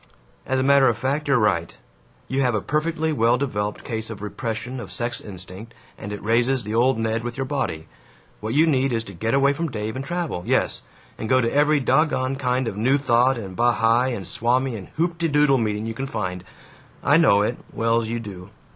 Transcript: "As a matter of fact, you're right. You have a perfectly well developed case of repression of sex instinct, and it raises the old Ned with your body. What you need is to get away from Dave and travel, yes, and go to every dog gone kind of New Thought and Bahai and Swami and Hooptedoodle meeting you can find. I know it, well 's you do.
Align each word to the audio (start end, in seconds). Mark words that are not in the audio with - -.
"As 0.47 0.59
a 0.59 0.63
matter 0.63 0.87
of 0.87 0.97
fact, 0.97 1.27
you're 1.27 1.37
right. 1.37 1.77
You 2.27 2.41
have 2.41 2.55
a 2.55 2.59
perfectly 2.61 3.13
well 3.13 3.37
developed 3.37 3.83
case 3.83 4.09
of 4.09 4.23
repression 4.23 4.79
of 4.79 4.91
sex 4.91 5.21
instinct, 5.21 5.75
and 5.95 6.11
it 6.11 6.23
raises 6.23 6.63
the 6.63 6.73
old 6.73 6.97
Ned 6.97 7.23
with 7.23 7.37
your 7.37 7.45
body. 7.45 7.87
What 8.39 8.55
you 8.55 8.65
need 8.65 8.93
is 8.93 9.03
to 9.03 9.13
get 9.13 9.35
away 9.35 9.53
from 9.53 9.69
Dave 9.69 9.95
and 9.95 10.03
travel, 10.03 10.41
yes, 10.43 10.81
and 11.19 11.29
go 11.29 11.39
to 11.39 11.53
every 11.53 11.79
dog 11.79 12.09
gone 12.09 12.35
kind 12.37 12.67
of 12.67 12.75
New 12.77 12.97
Thought 12.97 13.37
and 13.37 13.55
Bahai 13.55 14.15
and 14.15 14.25
Swami 14.25 14.75
and 14.75 14.87
Hooptedoodle 14.97 15.61
meeting 15.61 15.85
you 15.85 15.93
can 15.93 16.07
find. 16.07 16.43
I 17.03 17.17
know 17.17 17.43
it, 17.43 17.57
well 17.71 18.01
's 18.01 18.07
you 18.09 18.19
do. 18.19 18.49